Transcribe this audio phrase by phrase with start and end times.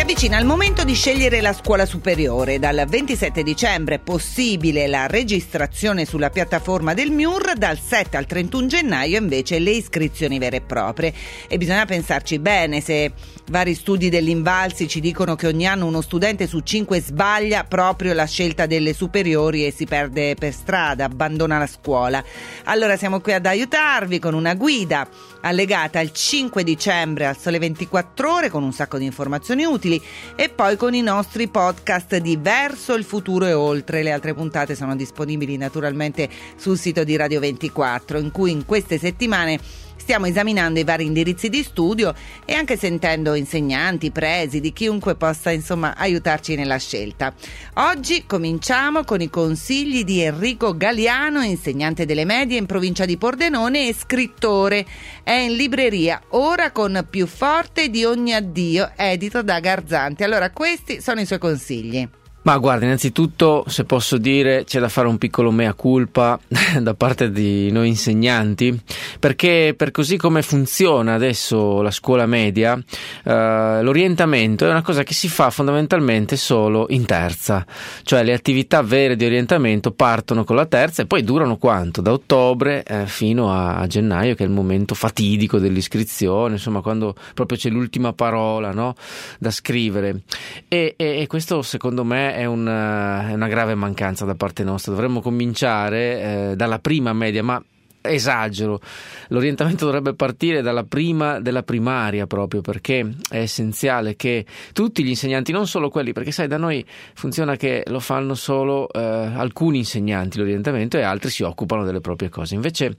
[0.00, 2.58] Si avvicina il momento di scegliere la scuola superiore.
[2.58, 8.66] Dal 27 dicembre è possibile la registrazione sulla piattaforma del MIUR, dal 7 al 31
[8.66, 11.12] gennaio invece le iscrizioni vere e proprie.
[11.46, 13.12] E bisogna pensarci bene se
[13.50, 18.26] vari studi dell'Invalsi ci dicono che ogni anno uno studente su cinque sbaglia proprio la
[18.26, 22.24] scelta delle superiori e si perde per strada, abbandona la scuola.
[22.64, 25.06] Allora siamo qui ad aiutarvi con una guida
[25.42, 30.02] allegata il 5 dicembre al Sole 24 ore con un sacco di informazioni utili utili
[30.36, 34.02] e poi con i nostri podcast di Verso il futuro e oltre.
[34.02, 38.98] Le altre puntate sono disponibili naturalmente sul sito di Radio 24 in cui in queste
[38.98, 39.58] settimane
[40.00, 42.14] Stiamo esaminando i vari indirizzi di studio
[42.46, 47.32] e anche sentendo insegnanti, presidi, chiunque possa insomma aiutarci nella scelta.
[47.74, 53.88] Oggi cominciamo con i consigli di Enrico Galiano, insegnante delle medie in provincia di Pordenone
[53.88, 54.86] e scrittore.
[55.22, 60.24] È in libreria ora con più forte di ogni addio, edito da Garzanti.
[60.24, 62.08] Allora, questi sono i suoi consigli.
[62.42, 66.40] Ma guarda, innanzitutto, se posso dire, c'è da fare un piccolo mea culpa
[66.80, 68.80] da parte di noi insegnanti,
[69.18, 72.82] perché per così come funziona adesso la scuola media,
[73.24, 77.66] eh, l'orientamento è una cosa che si fa fondamentalmente solo in terza,
[78.04, 82.00] cioè le attività vere di orientamento partono con la terza e poi durano quanto?
[82.00, 87.58] Da ottobre eh, fino a, gennaio, che è il momento fatidico dell'iscrizione, insomma, quando proprio
[87.58, 88.94] c'è l'ultima parola no?
[89.38, 90.22] da scrivere.
[90.68, 94.92] E, e, e questo secondo me è, un, è, una grave mancanza da parte nostra.
[94.92, 97.62] Dovremmo cominciare eh, dalla prima media, ma
[98.00, 98.80] esagero.
[99.28, 105.52] L'orientamento dovrebbe partire dalla prima della primaria proprio perché è essenziale che tutti gli insegnanti,
[105.52, 106.84] non solo quelli, perché sai da noi
[107.14, 112.28] funziona che lo fanno solo eh, alcuni insegnanti l'orientamento e altri si occupano delle proprie
[112.28, 112.54] cose.
[112.54, 112.94] Invece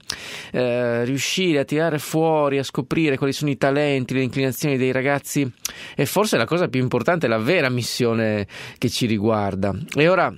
[0.52, 5.50] eh, riuscire a tirare fuori, a scoprire quali sono i talenti, le inclinazioni dei ragazzi
[5.94, 8.46] è forse la cosa più importante, la vera missione
[8.78, 9.74] che ci riguarda.
[9.94, 10.32] E ora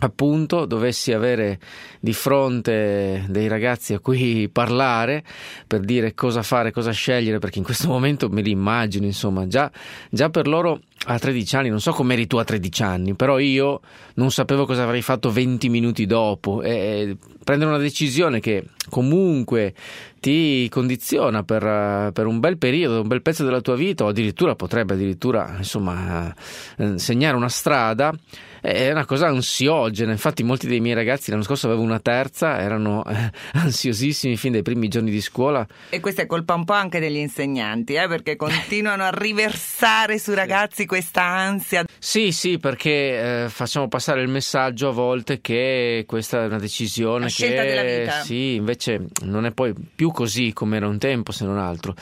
[0.00, 1.58] appunto dovessi avere
[2.00, 5.22] di fronte dei ragazzi a cui parlare
[5.66, 9.70] per dire cosa fare, cosa scegliere, perché in questo momento me li immagino, insomma, già,
[10.10, 13.80] già per loro a 13 anni, non so com'eri tu a 13 anni, però io
[14.14, 16.62] non sapevo cosa avrei fatto 20 minuti dopo.
[16.62, 19.72] E prendere una decisione che comunque
[20.20, 24.54] ti condiziona per, per, un bel periodo, un bel pezzo della tua vita o addirittura
[24.54, 26.34] potrebbe addirittura insomma
[26.76, 28.12] eh, segnare una strada
[28.60, 30.12] è una cosa ansiogena.
[30.12, 34.62] Infatti, molti dei miei ragazzi l'anno scorso avevo una terza, erano eh, ansiosissimi fin dai
[34.62, 35.66] primi giorni di scuola.
[35.88, 40.34] E questa è colpa un po' anche degli insegnanti, eh, perché continuano a riversare sui
[40.34, 41.84] ragazzi questa ansia.
[41.98, 47.20] Sì, sì, perché eh, facciamo passare il messaggio a volte che questa è una decisione
[47.20, 48.22] La che scelta della vita.
[48.22, 48.79] sì, invece
[49.22, 51.94] non è poi più così come era un tempo, se non altro.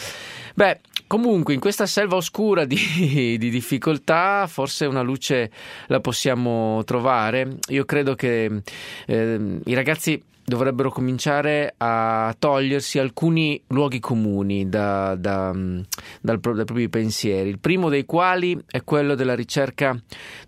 [0.55, 2.77] Beh, comunque in questa selva oscura di,
[3.39, 5.51] di difficoltà forse una luce
[5.87, 7.59] la possiamo trovare.
[7.69, 8.63] Io credo che
[9.07, 16.89] eh, i ragazzi dovrebbero cominciare a togliersi alcuni luoghi comuni da, da, dal, dai propri
[16.89, 17.51] pensieri.
[17.51, 19.97] Il primo dei quali è quello della ricerca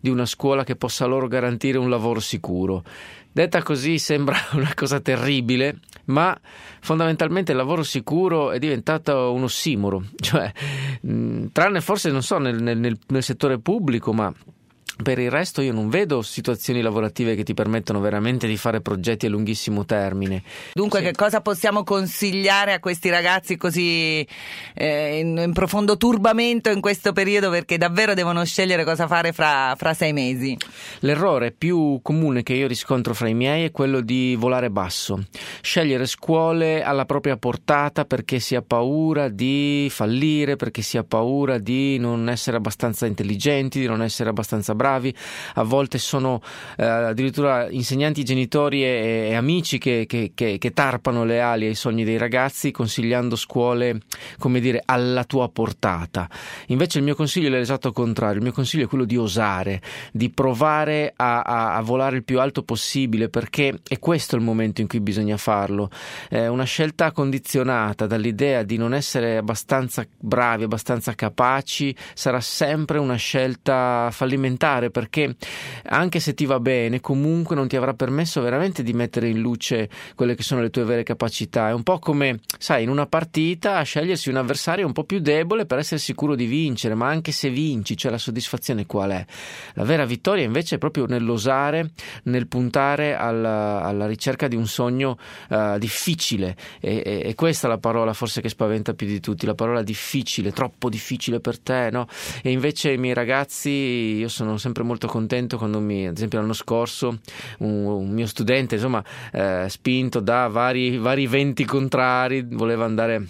[0.00, 2.82] di una scuola che possa loro garantire un lavoro sicuro.
[3.32, 6.38] Detta così sembra una cosa terribile, ma
[6.80, 10.52] fondamentalmente il lavoro sicuro è diventato un ossimoro, cioè,
[11.52, 14.32] tranne forse, non so, nel, nel, nel settore pubblico, ma
[15.02, 19.26] per il resto io non vedo situazioni lavorative che ti permettono veramente di fare progetti
[19.26, 20.42] a lunghissimo termine.
[20.74, 21.06] Dunque sì.
[21.06, 24.26] che cosa possiamo consigliare a questi ragazzi così
[24.74, 29.74] eh, in, in, profondo turbamento in questo periodo perché davvero devono scegliere cosa fare fra,
[29.76, 30.56] fra, sei mesi?
[31.00, 35.24] L'errore più comune che io riscontro fra i miei è quello di volare basso,
[35.60, 41.58] scegliere scuole alla propria portata perché si ha paura di fallire, perché si ha paura
[41.58, 45.14] di non essere abbastanza intelligenti, di non essere abbastanza bravi bravi,
[45.54, 46.40] a volte sono
[46.76, 51.74] eh, addirittura insegnanti, genitori e, e amici che, che, che, che, tarpano le ali ai
[51.74, 54.00] sogni dei ragazzi consigliando scuole,
[54.38, 56.28] come dire, alla tua portata.
[56.66, 59.80] Invece il mio consiglio è l'esatto contrario, il mio consiglio è quello di osare,
[60.12, 64.80] di provare a, a, a volare il più alto possibile perché è questo il momento
[64.80, 65.90] in cui bisogna farlo.
[66.28, 73.16] È una scelta condizionata dall'idea di non essere abbastanza bravi, abbastanza capaci, sarà sempre una
[73.16, 75.36] scelta fallimentare fare perché
[75.84, 79.90] anche se ti va bene comunque non ti avrà permesso veramente di mettere in luce
[80.14, 81.68] quelle che sono le tue vere capacità.
[81.68, 85.66] È un po' come, sai, in una partita scegliersi un avversario un po' più debole
[85.66, 89.24] per essere sicuro di vincere, ma anche se vinci, cioè la soddisfazione qual è?
[89.74, 91.90] La vera vittoria invece è proprio nell'osare,
[92.24, 95.18] nel puntare alla, alla ricerca di un sogno
[95.48, 99.44] uh, difficile e, e, e, questa è la parola forse che spaventa più di tutti,
[99.44, 102.06] la parola difficile, troppo difficile per te, no?
[102.42, 106.52] E invece i miei ragazzi, io sono sempre molto contento quando mi, ad esempio l'anno
[106.52, 107.18] scorso,
[107.58, 109.02] un, un mio studente, insomma,
[109.32, 113.26] eh, spinto da vari, vari venti contrari, voleva andare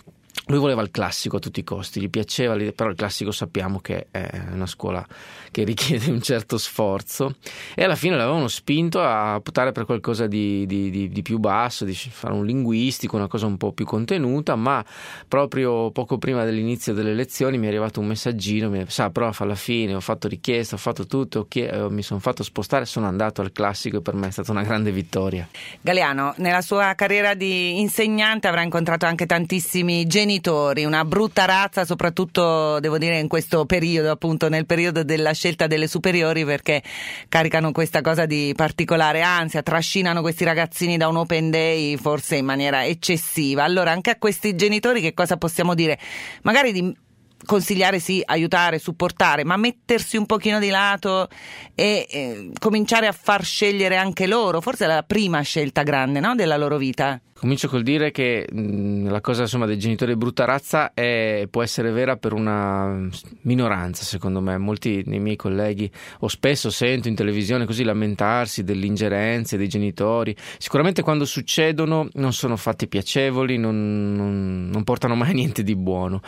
[0.51, 4.09] lui voleva il classico a tutti i costi, gli piaceva, però il classico sappiamo che
[4.11, 5.07] è una scuola
[5.51, 7.37] che richiede un certo sforzo
[7.75, 11.85] e alla fine l'avevano spinto a optare per qualcosa di, di, di, di, più basso,
[11.85, 14.85] di fare un linguistico, una cosa un po' più contenuta, ma
[15.27, 19.55] proprio poco prima dell'inizio delle lezioni mi è arrivato un messaggino, mi sa, prof, alla
[19.55, 23.53] fine ho fatto richiesta, ho fatto tutto, okay, mi sono fatto spostare, sono andato al
[23.53, 25.49] classico e per me è stata una grande vittoria.
[25.81, 31.85] Galeano, nella sua carriera di insegnante avrà incontrato anche tantissimi genitori genitori, una brutta razza,
[31.85, 36.83] soprattutto devo dire in questo periodo, appunto nel periodo della scelta delle superiori, perché
[37.29, 42.47] caricano questa cosa di particolare ansia, trascinano questi ragazzini da un open day forse in
[42.47, 43.65] maniera eccessiva.
[43.65, 45.99] Allora, anche a questi genitori che cosa possiamo dire?
[46.43, 46.97] Magari di
[47.45, 51.29] consigliare sì, aiutare, supportare, ma mettersi un pochino di lato
[51.75, 56.35] e eh, cominciare a far scegliere anche loro, forse è la prima scelta grande no,
[56.35, 57.21] della loro vita.
[57.41, 61.91] Comincio col dire che mh, la cosa insomma, dei genitori brutta razza è, può essere
[61.91, 63.09] vera per una
[63.45, 64.59] minoranza, secondo me.
[64.59, 70.37] Molti dei miei colleghi, o spesso sento in televisione così lamentarsi delle ingerenze dei genitori.
[70.59, 76.21] Sicuramente quando succedono non sono fatti piacevoli, non, non, non portano mai niente di buono,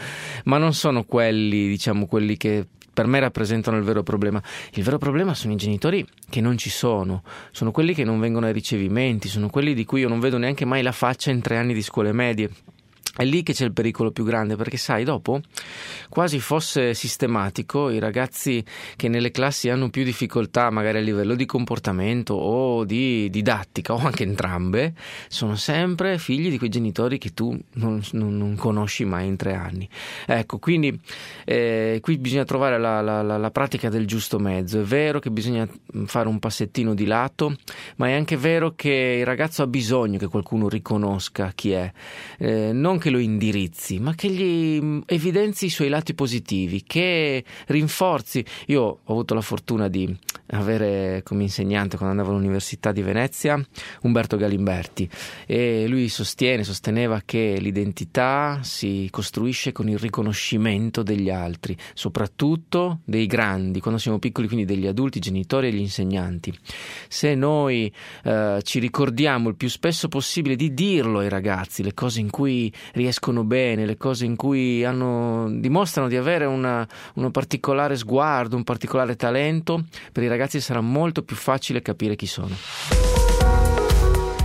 [0.44, 4.42] ma non sono quelli, diciamo, quelli che per me rappresentano il vero problema.
[4.72, 8.46] Il vero problema sono i genitori che non ci sono, sono quelli che non vengono
[8.46, 11.56] ai ricevimenti, sono quelli di cui io non vedo neanche mai la faccia in tre
[11.56, 12.50] anni di scuole medie.
[13.14, 15.40] È lì che c'è il pericolo più grande perché sai, dopo
[16.08, 18.64] quasi fosse sistematico i ragazzi
[18.96, 23.98] che nelle classi hanno più difficoltà magari a livello di comportamento o di didattica o
[23.98, 24.94] anche entrambe,
[25.28, 29.54] sono sempre figli di quei genitori che tu non, non, non conosci mai in tre
[29.54, 29.88] anni.
[30.26, 30.98] Ecco, quindi
[31.44, 34.80] eh, qui bisogna trovare la, la, la, la pratica del giusto mezzo.
[34.80, 35.68] È vero che bisogna
[36.06, 37.56] fare un passettino di lato,
[37.96, 41.92] ma è anche vero che il ragazzo ha bisogno che qualcuno riconosca chi è.
[42.38, 47.44] Eh, non che lo indirizzi, ma che gli mm, evidenzi i suoi lati positivi, che
[47.66, 48.44] rinforzi.
[48.66, 50.16] Io ho avuto la fortuna di
[50.52, 53.60] avere come insegnante quando andavo all'Università di Venezia
[54.02, 55.08] Umberto Galimberti
[55.46, 63.26] e lui sostiene, sosteneva che l'identità si costruisce con il riconoscimento degli altri, soprattutto dei
[63.26, 66.56] grandi, quando siamo piccoli, quindi degli adulti, genitori e gli insegnanti.
[67.08, 67.92] Se noi
[68.24, 72.72] eh, ci ricordiamo il più spesso possibile di dirlo ai ragazzi, le cose in cui
[72.92, 78.64] riescono bene, le cose in cui hanno, dimostrano di avere una, un particolare sguardo, un
[78.64, 83.11] particolare talento, per i ragazzi sarà molto più facile capire chi sono.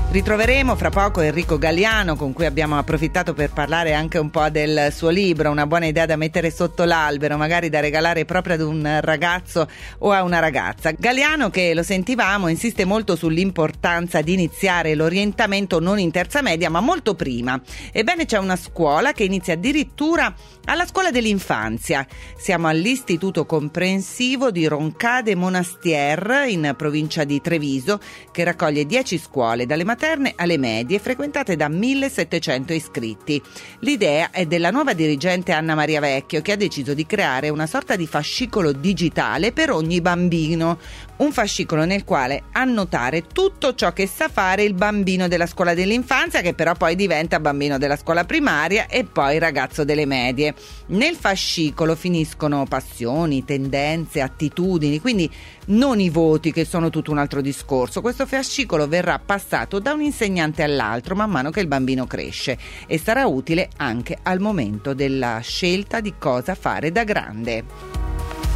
[0.09, 4.88] Ritroveremo fra poco Enrico Galliano con cui abbiamo approfittato per parlare anche un po' del
[4.94, 9.00] suo libro, una buona idea da mettere sotto l'albero, magari da regalare proprio ad un
[9.01, 9.68] ragazzo
[10.00, 10.92] o a una ragazza.
[10.92, 16.80] Galliano che lo sentivamo insiste molto sull'importanza di iniziare l'orientamento non in terza media ma
[16.80, 17.62] molto prima.
[17.92, 20.33] Ebbene c'è una scuola che inizia addirittura
[20.68, 22.06] alla scuola dell'infanzia.
[22.38, 28.00] Siamo all'Istituto Comprensivo di Roncade Monastier in provincia di Treviso
[28.32, 33.41] che raccoglie 10 scuole dalle materne alle medie, frequentate da 1700 iscritti.
[33.80, 37.96] L'idea è della nuova dirigente Anna Maria Vecchio che ha deciso di creare una sorta
[37.96, 40.80] di fascicolo digitale per ogni bambino,
[41.17, 46.41] un fascicolo nel quale annotare tutto ciò che sa fare il bambino della scuola dell'infanzia,
[46.41, 50.53] che però poi diventa bambino della scuola primaria e poi ragazzo delle medie.
[50.88, 55.29] Nel fascicolo finiscono passioni, tendenze, attitudini, quindi
[55.67, 58.01] non i voti che sono tutto un altro discorso.
[58.01, 62.97] Questo fascicolo verrà passato da un insegnante all'altro man mano che il bambino cresce e
[63.00, 68.47] sarà utile anche al momento della scelta di cosa fare da grande.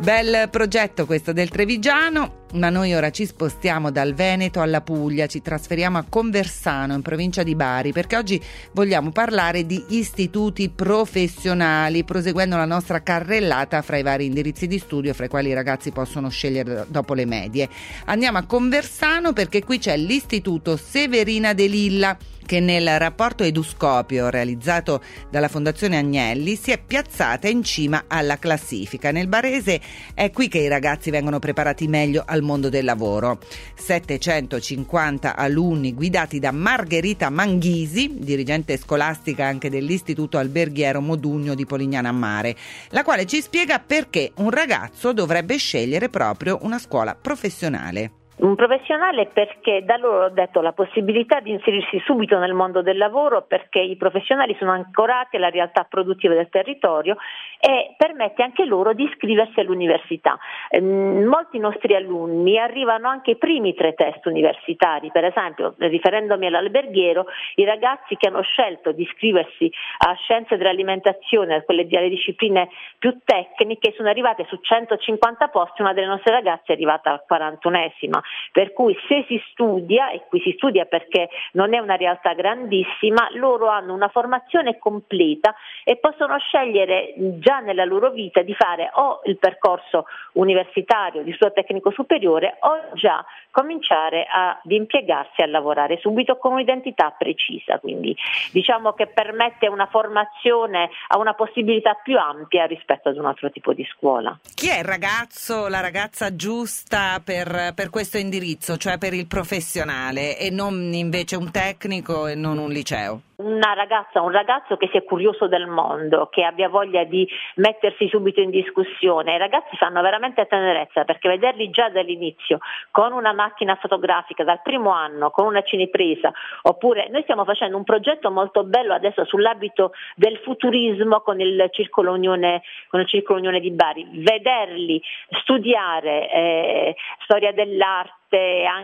[0.00, 5.42] Bel progetto questo del Trevigiano, ma noi ora ci spostiamo dal Veneto alla Puglia, ci
[5.42, 8.42] trasferiamo a Conversano in provincia di Bari perché oggi
[8.72, 15.12] vogliamo parlare di istituti professionali, proseguendo la nostra carrellata fra i vari indirizzi di studio
[15.12, 17.68] fra i quali i ragazzi possono scegliere dopo le medie.
[18.06, 22.16] Andiamo a Conversano perché qui c'è l'Istituto Severina De Lilla
[22.50, 29.12] che nel rapporto Eduscopio realizzato dalla Fondazione Agnelli si è piazzata in cima alla classifica.
[29.12, 29.80] Nel Barese
[30.14, 33.38] è qui che i ragazzi vengono preparati meglio al mondo del lavoro.
[33.76, 42.12] 750 alunni guidati da Margherita Manghisi, dirigente scolastica anche dell'Istituto Alberghiero Modugno di Polignano a
[42.12, 42.56] Mare,
[42.88, 48.19] la quale ci spiega perché un ragazzo dovrebbe scegliere proprio una scuola professionale.
[48.40, 52.96] Un professionale perché da loro ho detto la possibilità di inserirsi subito nel mondo del
[52.96, 57.18] lavoro perché i professionali sono ancorati alla realtà produttiva del territorio
[57.60, 60.38] e permette anche loro di iscriversi all'università.
[60.70, 67.26] Ehm, molti nostri alunni arrivano anche ai primi tre test universitari, per esempio riferendomi all'alberghiero,
[67.56, 73.18] i ragazzi che hanno scelto di iscriversi a scienze dell'alimentazione, a quelle delle discipline più
[73.22, 78.72] tecniche, sono arrivate su 150 posti, una delle nostre ragazze è arrivata al 41esima per
[78.72, 83.68] cui se si studia, e qui si studia perché non è una realtà grandissima, loro
[83.68, 89.38] hanno una formazione completa e possono scegliere già nella loro vita di fare o il
[89.38, 96.52] percorso universitario di studio tecnico superiore o già cominciare ad impiegarsi a lavorare subito con
[96.52, 98.16] un'identità precisa, quindi
[98.52, 103.72] diciamo che permette una formazione a una possibilità più ampia rispetto ad un altro tipo
[103.72, 104.38] di scuola.
[104.54, 110.38] Chi è il ragazzo, la ragazza giusta per, per questo indirizzo, cioè per il professionale
[110.38, 113.22] e non invece un tecnico e non un liceo?
[113.40, 118.40] Una ragazza, un ragazzo che sia curioso del mondo, che abbia voglia di mettersi subito
[118.40, 119.34] in discussione.
[119.34, 122.58] I ragazzi fanno veramente tenerezza perché vederli già dall'inizio
[122.90, 126.32] con una macchina fotografica dal primo anno, con una cinepresa,
[126.62, 132.12] oppure noi stiamo facendo un progetto molto bello adesso sull'abito del futurismo con il Circolo
[132.12, 135.00] Unione, il Circolo Unione di Bari, vederli
[135.40, 138.19] studiare eh, storia dell'arte,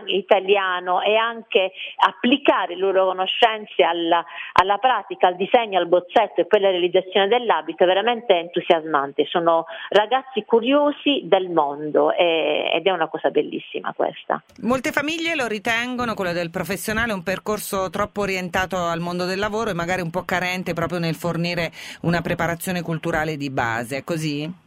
[0.05, 4.23] italiano e anche applicare le loro conoscenze alla,
[4.53, 9.25] alla pratica, al disegno, al bozzetto e poi alla realizzazione dell'abito è veramente entusiasmante.
[9.25, 14.41] Sono ragazzi curiosi del mondo e, ed è una cosa bellissima questa.
[14.61, 19.69] Molte famiglie lo ritengono, quello del professionale, un percorso troppo orientato al mondo del lavoro
[19.69, 23.97] e magari un po' carente proprio nel fornire una preparazione culturale di base.
[23.97, 24.65] È così?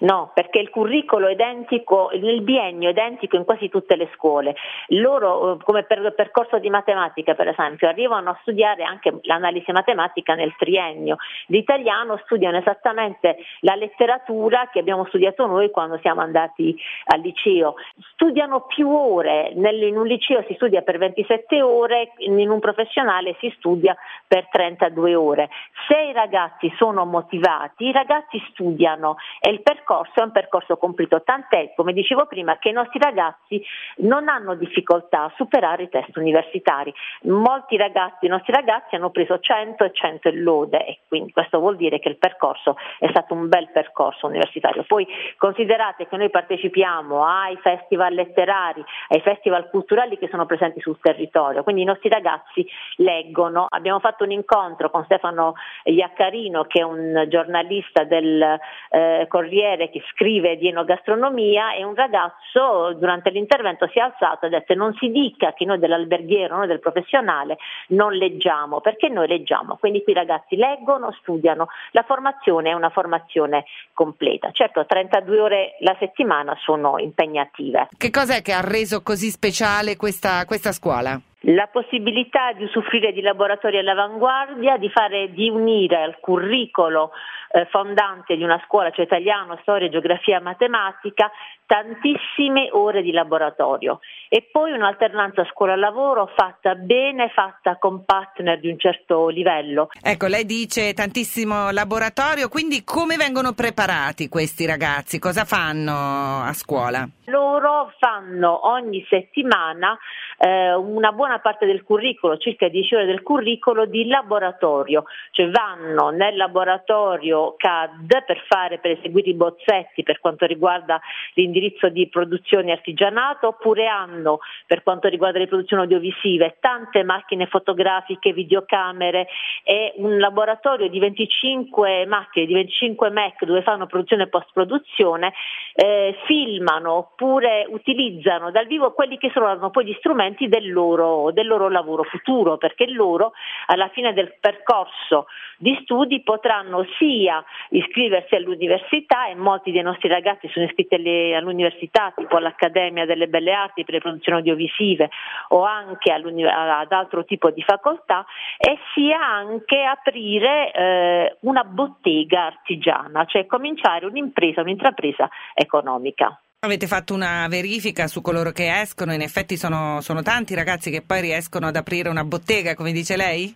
[0.00, 4.54] No, perché il curriculum è identico, nel biennio è identico in quasi tutte le scuole.
[4.88, 10.34] Loro, eh, come per percorso di matematica per esempio, arrivano a studiare anche l'analisi matematica
[10.34, 11.16] nel triennio.
[11.46, 16.76] L'italiano studiano esattamente la letteratura che abbiamo studiato noi quando siamo andati
[17.06, 17.76] al liceo.
[18.12, 23.52] Studiano più ore, in un liceo si studia per 27 ore, in un professionale si
[23.56, 25.48] studia per 32 ore.
[25.88, 30.76] Se i ragazzi sono motivati, i ragazzi studiano e il percorso percorso è un percorso
[30.76, 33.62] completo, tant'è, come dicevo prima, che i nostri ragazzi
[33.98, 36.92] non hanno difficoltà a superare i test universitari.
[37.22, 41.60] Molti ragazzi, i nostri ragazzi hanno preso 100 e 100 in lode e quindi questo
[41.60, 44.82] vuol dire che il percorso è stato un bel percorso universitario.
[44.82, 45.06] Poi
[45.38, 51.62] considerate che noi partecipiamo ai festival letterari, ai festival culturali che sono presenti sul territorio,
[51.62, 52.66] quindi i nostri ragazzi
[52.96, 53.66] leggono.
[53.68, 58.58] Abbiamo fatto un incontro con Stefano Iaccarino che è un giornalista del
[58.90, 64.44] eh, Corriere Corriere che scrive di enogastronomia e un ragazzo durante l'intervento si è alzato
[64.44, 69.08] e ha detto non si dica che noi dell'alberghiero, noi del professionale non leggiamo, perché
[69.08, 69.76] noi leggiamo.
[69.76, 74.50] Quindi qui i ragazzi leggono, studiano, la formazione è una formazione completa.
[74.50, 77.88] Certo 32 ore la settimana sono impegnative.
[77.96, 81.20] Che cos'è che ha reso così speciale questa, questa scuola?
[81.48, 87.12] la possibilità di usufruire di laboratori all'avanguardia, di, fare, di unire al curricolo
[87.56, 91.30] eh, fondante di una scuola, cioè italiano, storia, geografia, matematica,
[91.64, 98.78] tantissime ore di laboratorio e poi un'alternanza scuola-lavoro fatta bene, fatta con partner di un
[98.78, 99.88] certo livello.
[100.02, 105.18] Ecco, lei dice tantissimo laboratorio, quindi come vengono preparati questi ragazzi?
[105.18, 107.08] Cosa fanno a scuola?
[107.24, 109.98] Loro fanno ogni settimana
[110.38, 116.10] eh, una buona parte del curriculum, circa 10 ore del curriculum di laboratorio, cioè vanno
[116.10, 121.00] nel laboratorio CAD per fare, per eseguire i bozzetti per quanto riguarda
[121.34, 128.32] l'indirizzo di produzione artigianato, oppure hanno per quanto riguarda le produzioni audiovisive tante macchine fotografiche,
[128.32, 129.28] videocamere
[129.62, 135.32] e un laboratorio di 25 macchine, di 25 Mac dove fanno produzione e post produzione,
[135.74, 141.46] eh, filmano oppure utilizzano dal vivo quelli che sono poi gli strumenti del loro, del
[141.46, 143.32] loro lavoro futuro, perché loro
[143.66, 145.26] alla fine del percorso
[145.58, 147.35] di studi potranno sia
[147.70, 153.84] iscriversi all'università e molti dei nostri ragazzi sono iscritti all'università, tipo all'Accademia delle Belle Arti
[153.84, 155.10] per le produzioni audiovisive
[155.48, 158.24] o anche ad altro tipo di facoltà,
[158.58, 166.40] e sia anche aprire eh, una bottega artigiana, cioè cominciare un'impresa, un'intrapresa economica.
[166.60, 171.02] Avete fatto una verifica su coloro che escono, in effetti sono, sono tanti ragazzi che
[171.02, 173.54] poi riescono ad aprire una bottega, come dice lei?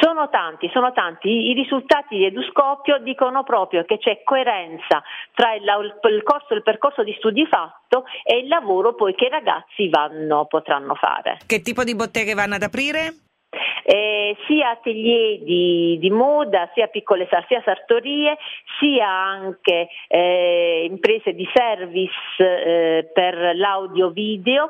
[0.00, 1.50] Sono tanti, sono tanti.
[1.50, 5.02] I risultati di Eduscopio dicono proprio che c'è coerenza
[5.34, 9.30] tra il, il, corso, il percorso di studi fatto e il lavoro poi che i
[9.30, 11.38] ragazzi vanno, potranno fare.
[11.46, 13.14] Che tipo di botteghe vanno ad aprire?
[13.88, 18.36] eh, sia atelier di, di, moda, sia piccole sia sartorie,
[18.78, 24.68] sia anche eh, imprese di service eh, per l'audio-video,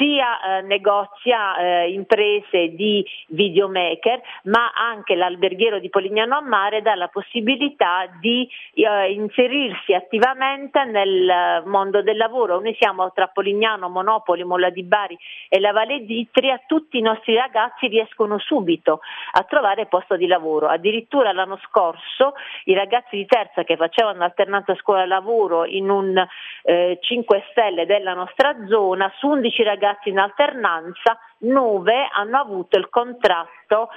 [0.00, 6.94] sia eh, negozia eh, imprese di videomaker, ma anche l'alberghiero di Polignano a Mare dà
[6.94, 12.60] la possibilità di eh, inserirsi attivamente nel mondo del lavoro.
[12.60, 15.18] Noi siamo tra Polignano, Monopoli, Molla di Bari
[15.50, 19.00] e la Valle d'Itria, tutti i nostri ragazzi riescono subito
[19.32, 20.68] a trovare posto di lavoro.
[20.68, 22.32] Addirittura l'anno scorso
[22.64, 26.26] i ragazzi di terza che facevano alternanza scuola-lavoro in un
[26.62, 32.88] eh, 5 stelle della nostra zona, su 11 ragazzi in alternanza, 9 hanno avuto il
[32.88, 33.88] contratto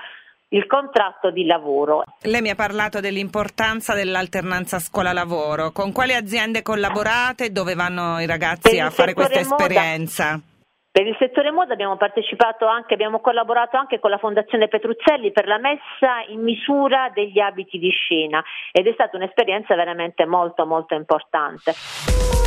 [0.54, 2.04] il contratto di lavoro.
[2.22, 5.72] Lei mi ha parlato dell'importanza dell'alternanza scuola-lavoro.
[5.72, 7.52] Con quali aziende collaborate?
[7.52, 10.34] Dove vanno i ragazzi a fare questa esperienza?
[10.34, 10.52] Moda.
[10.94, 15.48] Per il settore moda abbiamo partecipato anche, abbiamo collaborato anche con la Fondazione Petruzzelli per
[15.48, 20.94] la messa in misura degli abiti di scena ed è stata un'esperienza veramente molto molto
[20.94, 22.43] importante.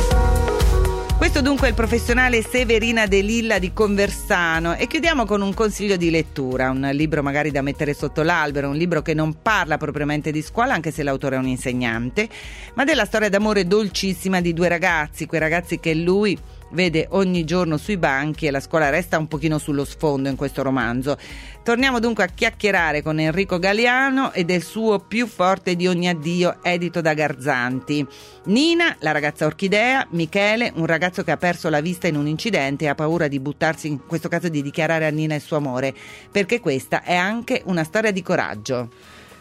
[1.17, 4.75] Questo dunque è il professionale Severina De Lilla di Conversano.
[4.75, 8.75] E chiudiamo con un consiglio di lettura, un libro magari da mettere sotto l'albero, un
[8.75, 12.29] libro che non parla propriamente di scuola anche se l'autore è un insegnante,
[12.75, 16.37] ma della storia d'amore dolcissima di due ragazzi, quei ragazzi che lui
[16.71, 20.63] vede ogni giorno sui banchi e la scuola resta un pochino sullo sfondo in questo
[20.63, 21.17] romanzo.
[21.63, 26.59] Torniamo dunque a chiacchierare con Enrico Galiano e del suo Più forte di ogni addio
[26.61, 28.05] edito da Garzanti.
[28.45, 32.85] Nina, la ragazza orchidea, Michele, un ragazzo che ha perso la vista in un incidente
[32.85, 35.93] e ha paura di buttarsi, in questo caso di dichiarare a Nina il suo amore,
[36.31, 38.89] perché questa è anche una storia di coraggio.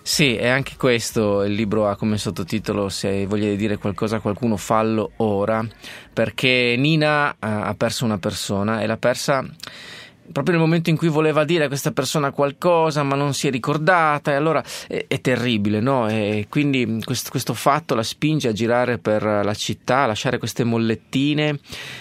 [0.09, 1.43] Sì, e anche questo.
[1.43, 5.67] Il libro ha come sottotitolo Se voglio dire qualcosa a qualcuno fallo ora,
[6.13, 9.45] perché Nina ha perso una persona e l'ha persa
[10.31, 13.51] proprio nel momento in cui voleva dire a questa persona qualcosa ma non si è
[13.51, 16.09] ricordata e allora è, è terribile no?
[16.09, 20.65] e quindi questo, questo, fatto la spinge a girare per la città a lasciare queste
[20.65, 21.59] mollettine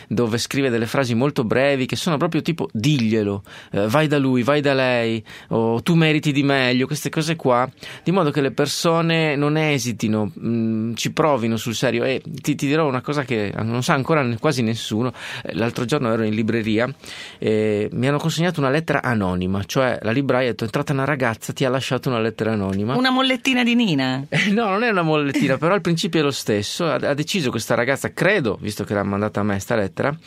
[0.08, 4.44] dove scrive delle frasi molto brevi che sono proprio tipo diglielo eh, vai da lui,
[4.44, 7.70] vai da lei o tu meriti di meglio queste cose qua
[8.04, 12.56] di modo che le persone non esitino mh, mm, ci provino sul serio e ti,
[12.56, 15.14] ti, dirò una cosa che non sa ancora quasi nessuno
[15.54, 16.94] l'altro giorno ero in libreria
[17.38, 20.94] e mi hanno hanno consegnato una lettera anonima, cioè la libraia ha detto è entrata
[20.94, 22.96] una ragazza, ti ha lasciato una lettera anonima.
[22.96, 24.26] Una mollettina di Nina?
[24.30, 26.86] Eh, no, non è una mollettina, però al principio è lo stesso.
[26.86, 30.18] Ha, ha deciso questa ragazza, credo, visto che l'ha mandata a me sta lettera,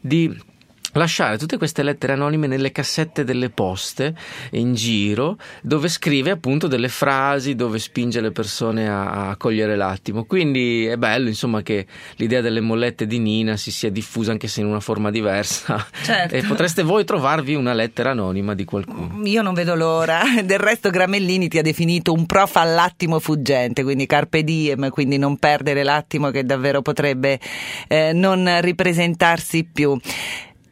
[0.00, 0.34] di
[0.94, 4.14] lasciare tutte queste lettere anonime nelle cassette delle poste
[4.52, 10.24] in giro dove scrive appunto delle frasi dove spinge le persone a, a cogliere l'attimo.
[10.24, 14.60] Quindi è bello insomma che l'idea delle mollette di Nina si sia diffusa anche se
[14.60, 15.84] in una forma diversa.
[16.02, 16.34] Certo.
[16.34, 19.20] e potreste voi trovarvi una lettera anonima di qualcuno.
[19.24, 20.22] Io non vedo l'ora.
[20.44, 25.38] Del resto Gramellini ti ha definito un prof all'attimo fuggente quindi carpe diem quindi non
[25.38, 27.38] perdere l'attimo che davvero potrebbe
[27.88, 29.98] eh, non ripresentarsi più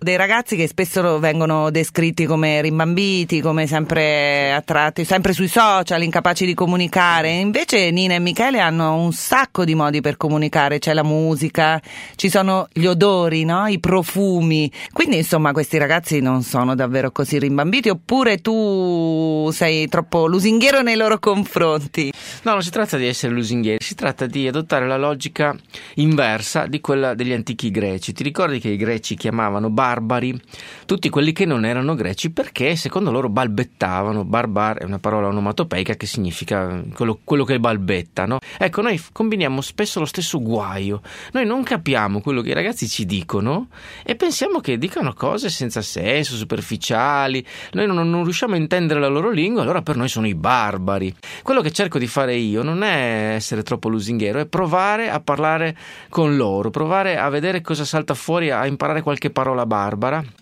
[0.03, 6.45] dei ragazzi che spesso vengono descritti come rimbambiti, come sempre attratti, sempre sui social, incapaci
[6.45, 7.31] di comunicare.
[7.31, 11.81] Invece Nina e Michele hanno un sacco di modi per comunicare, c'è la musica,
[12.17, 13.67] ci sono gli odori, no?
[13.67, 14.71] i profumi.
[14.93, 20.97] Quindi insomma questi ragazzi non sono davvero così rimbambiti oppure tu sei troppo lusinghiero nei
[20.97, 22.13] loro confronti?
[22.43, 25.55] No, non si tratta di essere lusinghieri, si tratta di adottare la logica
[25.95, 28.13] inversa di quella degli antichi greci.
[28.13, 30.41] Ti ricordi che i greci chiamavano bar barbari,
[30.87, 35.95] tutti quelli che non erano greci perché secondo loro balbettavano, barbar è una parola onomatopeica
[35.95, 38.39] che significa quello, quello che balbetta, no?
[38.59, 41.03] Ecco, noi combiniamo spesso lo stesso guaio,
[41.33, 43.69] noi non capiamo quello che i ragazzi ci dicono
[44.03, 49.09] e pensiamo che dicano cose senza senso, superficiali, noi non, non riusciamo a intendere la
[49.09, 51.15] loro lingua, allora per noi sono i barbari.
[51.43, 55.77] Quello che cerco di fare io non è essere troppo lusinghiero, è provare a parlare
[56.09, 59.81] con loro, provare a vedere cosa salta fuori, a imparare qualche parola barbara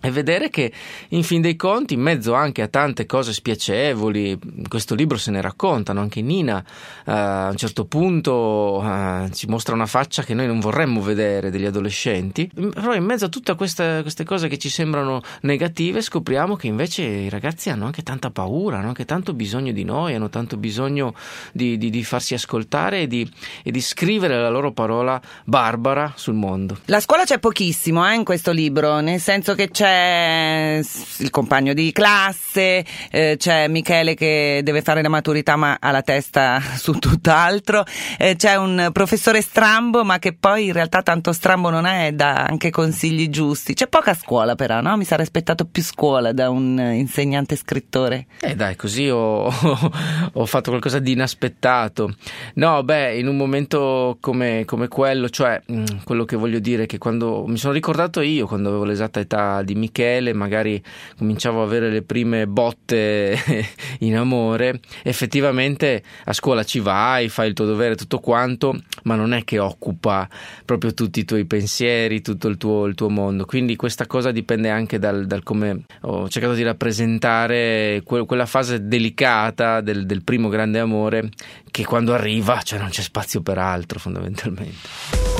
[0.01, 0.71] e vedere che
[1.09, 5.41] in fin dei conti, in mezzo anche a tante cose spiacevoli, questo libro se ne
[5.41, 6.63] raccontano, anche Nina
[7.05, 11.49] eh, a un certo punto eh, ci mostra una faccia che noi non vorremmo vedere
[11.49, 16.67] degli adolescenti, però in mezzo a tutte queste cose che ci sembrano negative scopriamo che
[16.67, 20.57] invece i ragazzi hanno anche tanta paura, hanno anche tanto bisogno di noi, hanno tanto
[20.57, 21.13] bisogno
[21.51, 23.29] di, di, di farsi ascoltare e di,
[23.63, 26.77] e di, scrivere la loro parola barbara sul mondo.
[26.85, 30.81] La scuola c'è pochissimo eh, in questo libro, nel senso che c'è
[31.19, 36.01] il compagno di classe, eh, c'è Michele che deve fare la maturità ma ha la
[36.01, 37.85] testa su tutt'altro,
[38.17, 42.43] eh, c'è un professore strambo ma che poi in realtà tanto strambo non è dà
[42.43, 43.73] anche consigli giusti.
[43.73, 44.97] C'è poca scuola però, no?
[44.97, 48.25] Mi sarei aspettato più scuola da un insegnante scrittore.
[48.41, 49.45] Eh dai, così ho,
[50.33, 52.15] ho fatto qualcosa di inaspettato.
[52.55, 56.85] No, beh, in un momento come, come quello, cioè mm, quello che voglio dire è
[56.85, 60.81] che quando mi sono ricordato io, quando avevo l'esatta età di Michele, magari
[61.17, 63.37] cominciavo a avere le prime botte
[63.99, 69.33] in amore, effettivamente a scuola ci vai, fai il tuo dovere, tutto quanto, ma non
[69.33, 70.27] è che occupa
[70.65, 73.45] proprio tutti i tuoi pensieri, tutto il tuo, il tuo mondo.
[73.45, 78.87] Quindi questa cosa dipende anche dal, dal come ho cercato di rappresentare que- quella fase
[78.87, 81.29] delicata del, del primo grande amore
[81.71, 85.30] che quando arriva cioè non c'è spazio per altro fondamentalmente.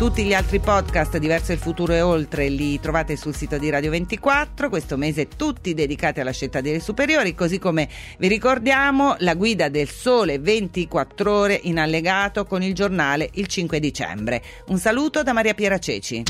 [0.00, 3.90] Tutti gli altri podcast Diverso il futuro e oltre li trovate sul sito di Radio
[3.90, 7.86] 24, questo mese tutti dedicati alla scelta delle superiori, così come
[8.16, 13.78] vi ricordiamo la guida del sole 24 ore in allegato con il giornale il 5
[13.78, 14.42] dicembre.
[14.68, 16.22] Un saluto da Maria Piera Ceci.